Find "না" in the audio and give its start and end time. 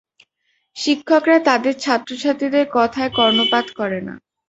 4.07-4.13